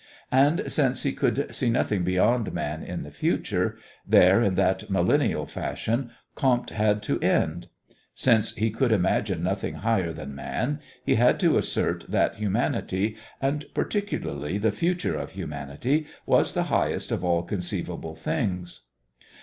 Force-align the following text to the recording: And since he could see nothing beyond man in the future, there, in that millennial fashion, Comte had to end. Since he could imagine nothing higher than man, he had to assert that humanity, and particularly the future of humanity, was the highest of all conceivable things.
And 0.31 0.63
since 0.71 1.03
he 1.03 1.11
could 1.13 1.53
see 1.53 1.69
nothing 1.69 2.01
beyond 2.03 2.51
man 2.53 2.81
in 2.81 3.03
the 3.03 3.11
future, 3.11 3.77
there, 4.03 4.41
in 4.41 4.55
that 4.55 4.89
millennial 4.89 5.45
fashion, 5.45 6.09
Comte 6.33 6.71
had 6.71 7.03
to 7.03 7.19
end. 7.19 7.67
Since 8.15 8.55
he 8.55 8.71
could 8.71 8.91
imagine 8.91 9.43
nothing 9.43 9.75
higher 9.75 10.11
than 10.11 10.33
man, 10.33 10.79
he 11.05 11.13
had 11.17 11.39
to 11.41 11.55
assert 11.55 12.05
that 12.09 12.37
humanity, 12.37 13.15
and 13.39 13.63
particularly 13.75 14.57
the 14.57 14.71
future 14.71 15.15
of 15.19 15.33
humanity, 15.33 16.07
was 16.25 16.55
the 16.55 16.63
highest 16.73 17.11
of 17.11 17.23
all 17.23 17.43
conceivable 17.43 18.15
things. 18.15 18.81